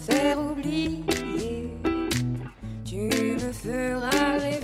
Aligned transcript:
faire 0.00 0.38
oublier. 0.38 1.70
Tu 2.84 2.96
me 2.96 3.52
feras 3.52 4.38
rêver. 4.38 4.59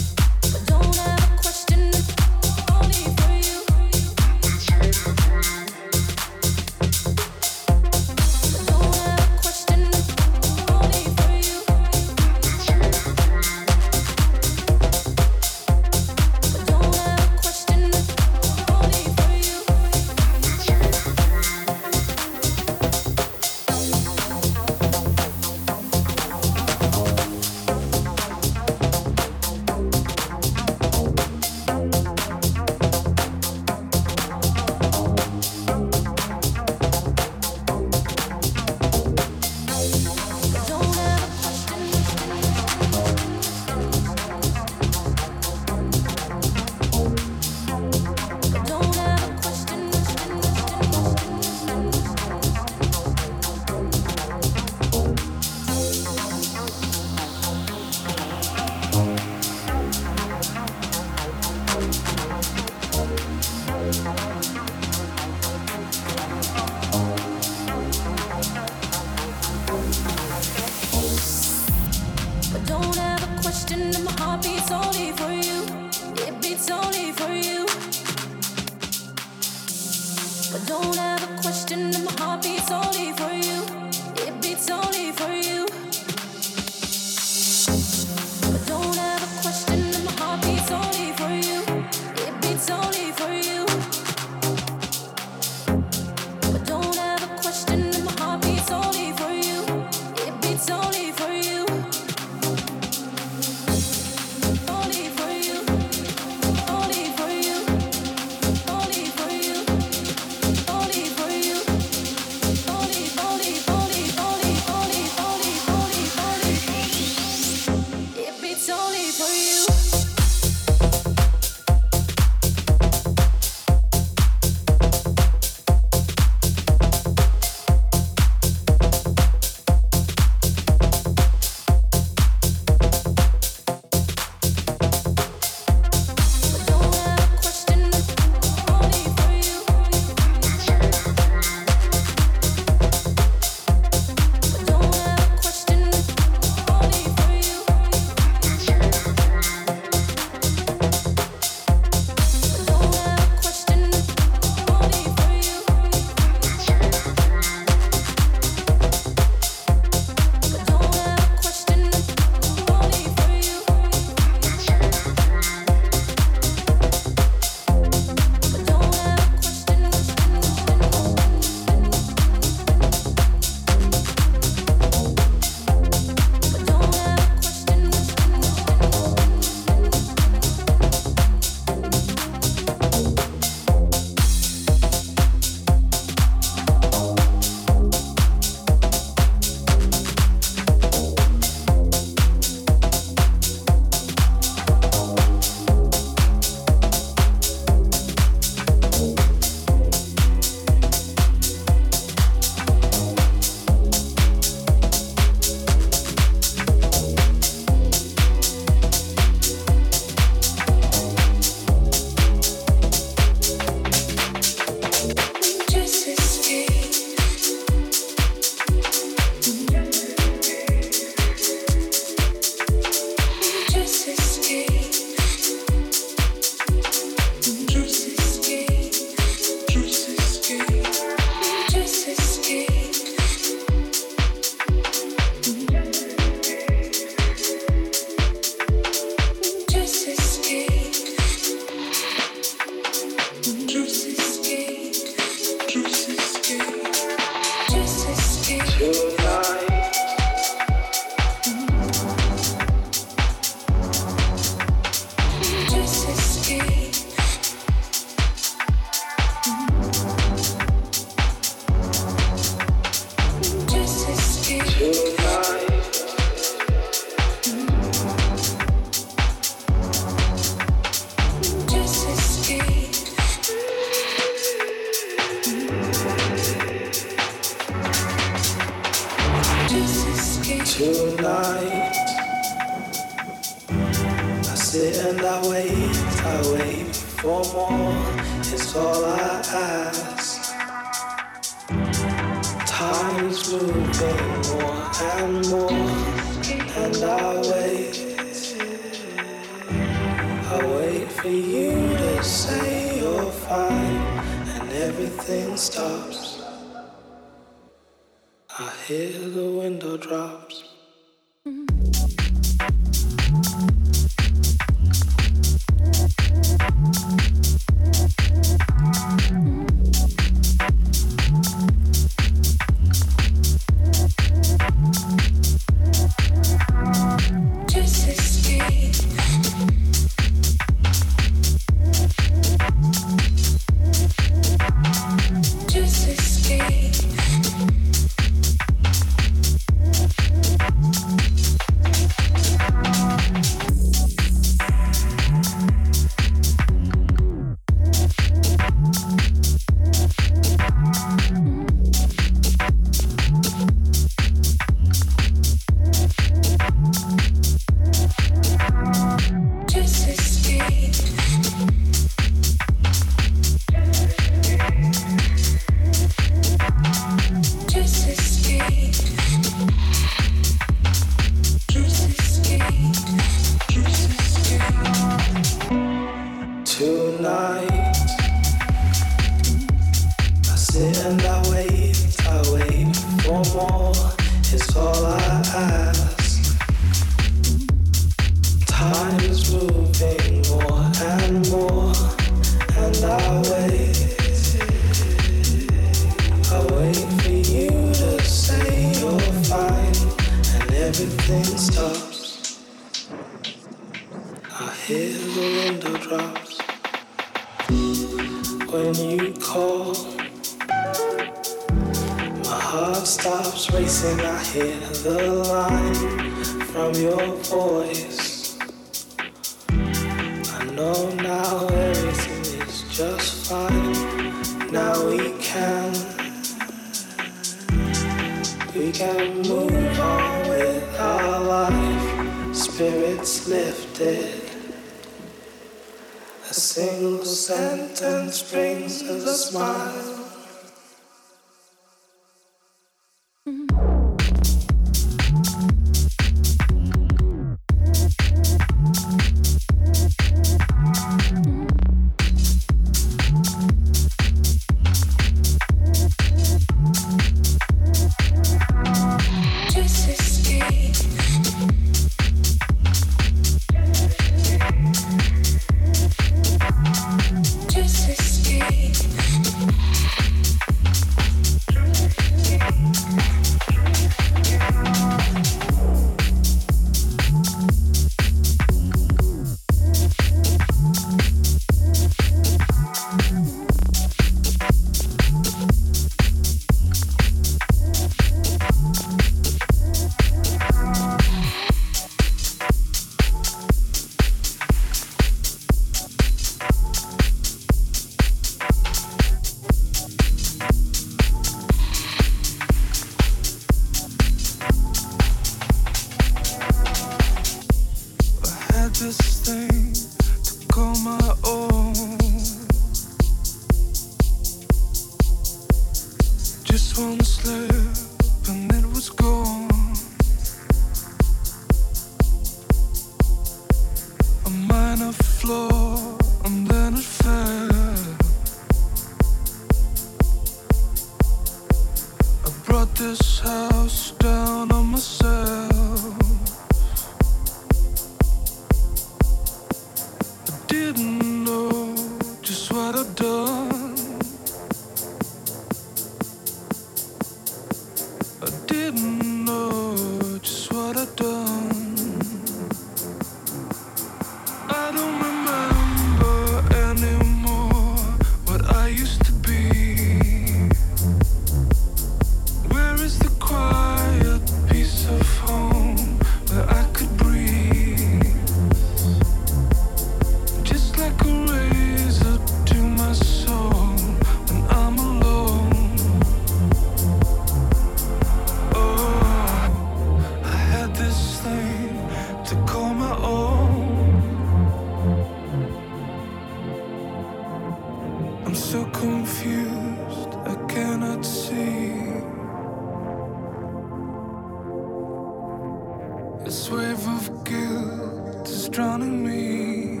This 596.44 596.70
wave 596.70 597.06
of 597.08 597.44
guilt 597.44 598.48
is 598.48 598.68
drowning 598.70 599.24
me. 599.24 600.00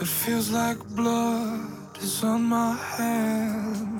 It 0.00 0.08
feels 0.08 0.50
like 0.50 0.78
blood 0.96 1.98
is 2.00 2.24
on 2.24 2.42
my 2.44 2.74
hands. 2.74 3.91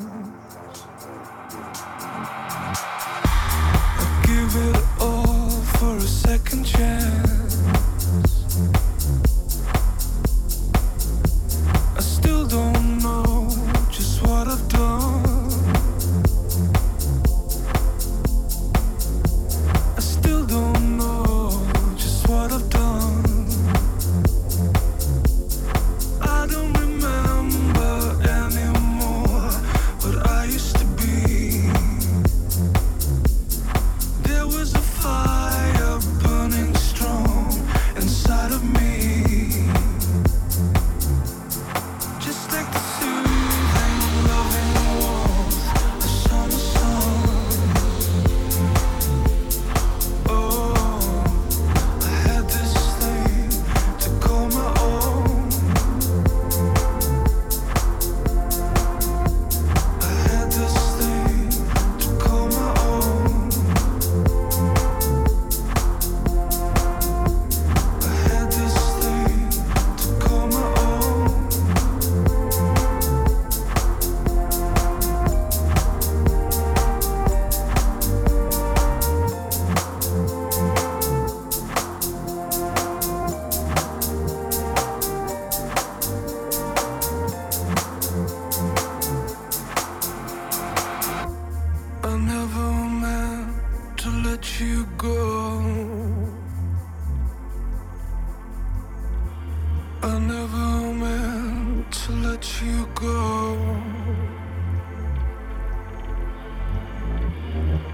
I 100.05 100.19
never 100.19 100.95
meant 100.95 101.93
to 101.93 102.13
let 102.13 102.63
you 102.63 102.87
go. 102.95 103.57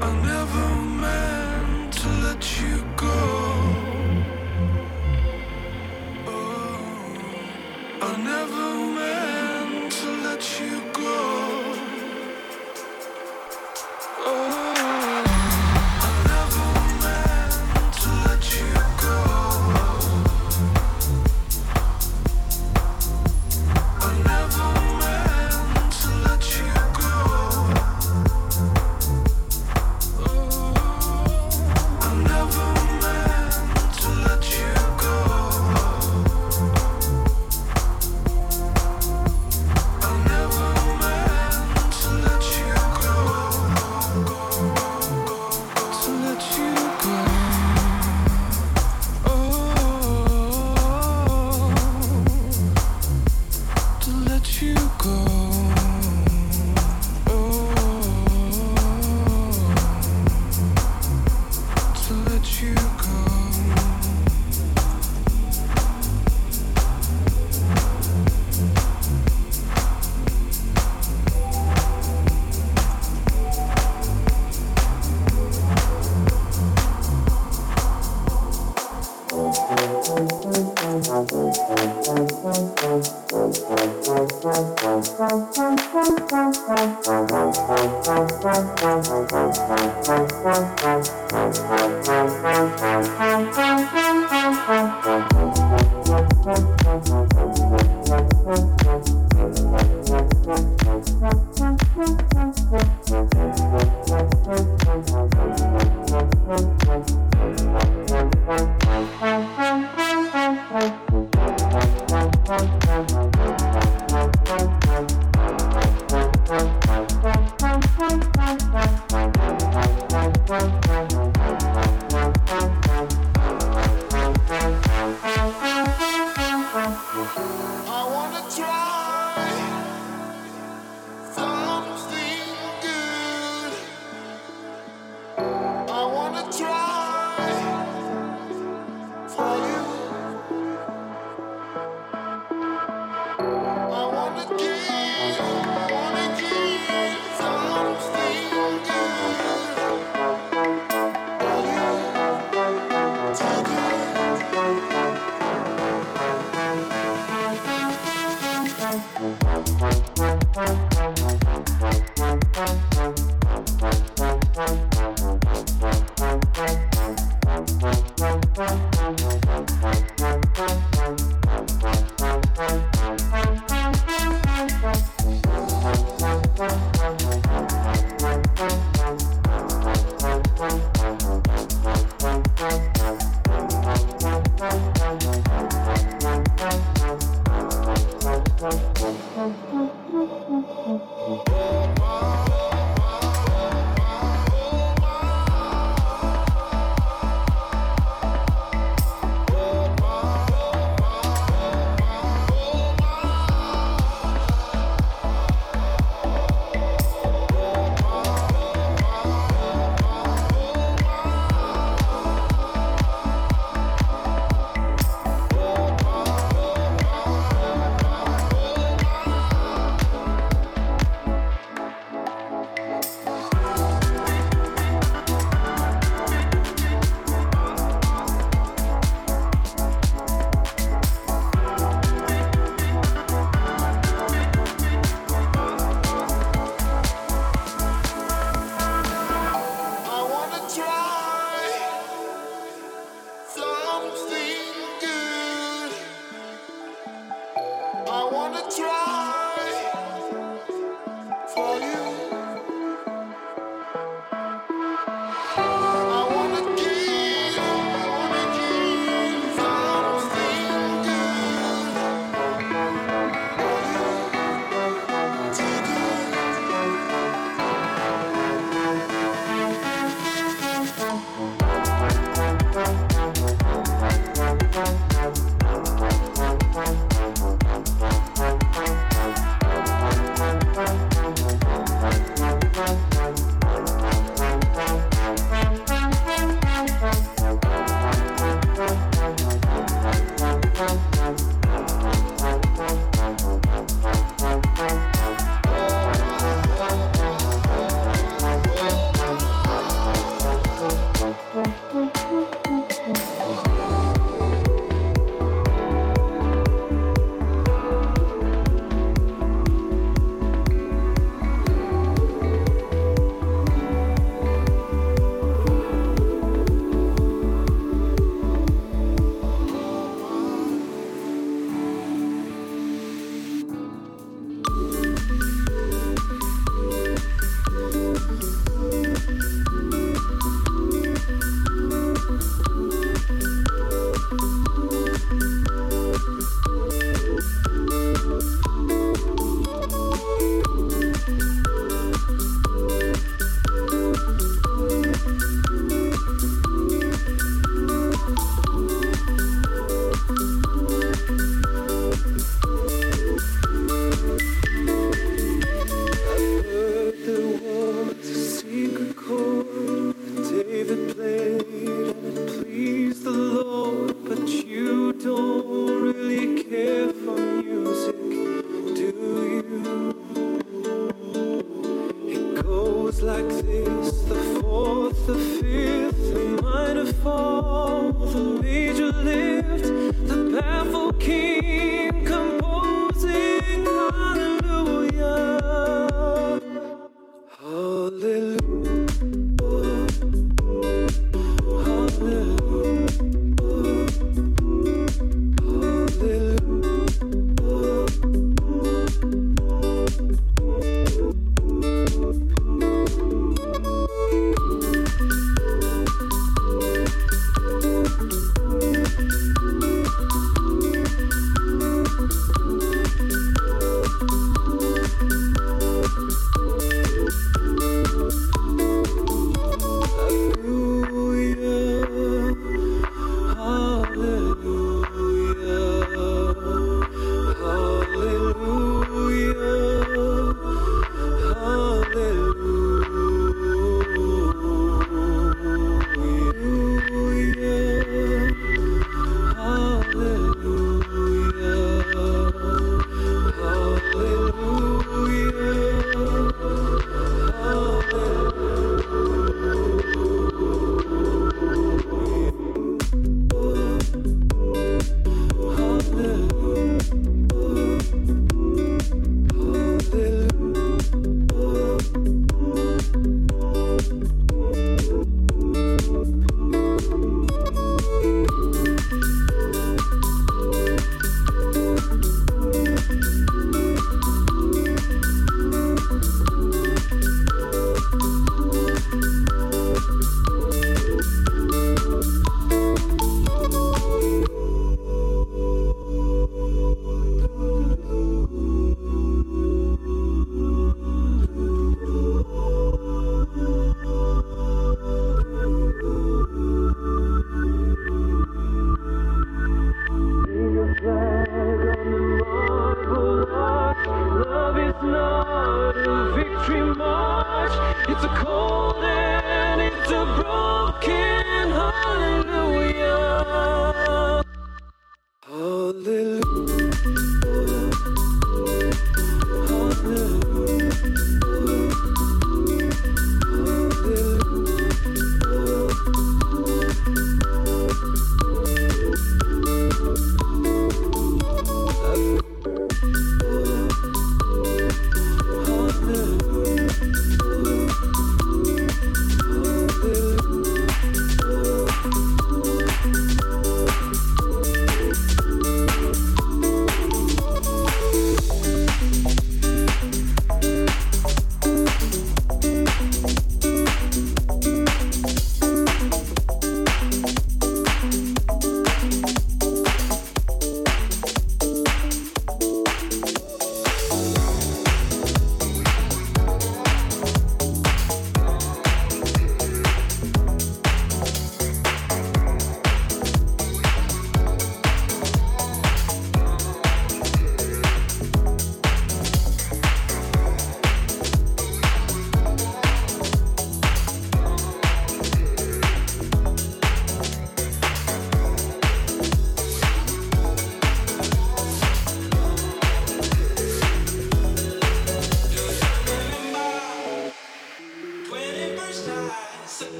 I 0.00 0.12
never 0.22 0.79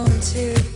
Come 0.00 0.12
on, 0.12 0.69